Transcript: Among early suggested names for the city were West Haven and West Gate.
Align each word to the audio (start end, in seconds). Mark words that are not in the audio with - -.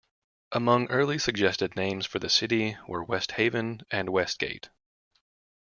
Among 0.51 0.89
early 0.89 1.19
suggested 1.19 1.75
names 1.75 2.07
for 2.07 2.17
the 2.17 2.27
city 2.27 2.75
were 2.87 3.03
West 3.03 3.33
Haven 3.33 3.81
and 3.91 4.09
West 4.09 4.39
Gate. 4.39 4.69